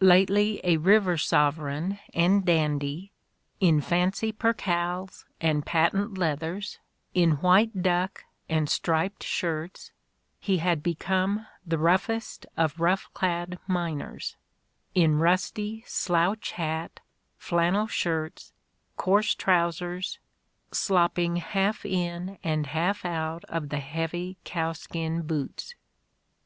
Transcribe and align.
"Lately 0.00 0.62
a 0.64 0.78
river 0.78 1.18
sovereign 1.18 1.98
and 2.14 2.42
dandy— 2.46 3.12
in 3.70 3.82
fancy 3.82 4.32
percales 4.32 5.26
and 5.42 5.66
patent 5.66 6.16
leathers— 6.16 6.78
in 7.14 7.32
white 7.32 7.82
duck 7.82 8.24
and 8.48 8.70
striped 8.70 9.22
shirts— 9.22 9.92
^he 10.42 10.58
had 10.60 10.82
become 10.82 11.46
the 11.66 11.76
roughest 11.76 12.46
of 12.56 12.80
rough 12.80 13.10
clad 13.12 13.58
miners, 13.66 14.36
in 14.94 15.18
rusty 15.18 15.84
slouch 15.86 16.52
hat, 16.52 17.00
flannel 17.36 17.86
shirts, 17.86 18.54
coarse 18.96 19.34
trousers, 19.34 20.18
slopping 20.72 21.36
half 21.36 21.84
in 21.84 22.38
and 22.42 22.68
half 22.68 23.04
out 23.04 23.44
of 23.50 23.68
the 23.68 23.80
heavy 23.80 24.38
cowskin 24.46 25.20
boots." 25.26 25.74